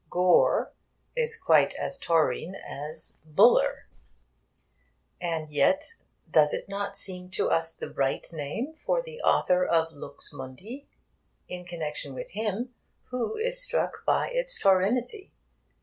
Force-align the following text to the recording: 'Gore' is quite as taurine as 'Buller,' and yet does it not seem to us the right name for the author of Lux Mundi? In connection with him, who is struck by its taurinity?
'Gore' 0.09 0.73
is 1.15 1.39
quite 1.39 1.75
as 1.75 1.99
taurine 1.99 2.55
as 2.55 3.19
'Buller,' 3.23 3.87
and 5.21 5.51
yet 5.51 5.93
does 6.27 6.55
it 6.55 6.67
not 6.67 6.97
seem 6.97 7.29
to 7.29 7.51
us 7.51 7.71
the 7.75 7.93
right 7.93 8.27
name 8.33 8.73
for 8.73 9.03
the 9.03 9.21
author 9.21 9.63
of 9.63 9.91
Lux 9.91 10.33
Mundi? 10.33 10.87
In 11.47 11.65
connection 11.65 12.15
with 12.15 12.31
him, 12.31 12.73
who 13.11 13.37
is 13.37 13.61
struck 13.61 14.03
by 14.03 14.29
its 14.31 14.57
taurinity? 14.59 15.29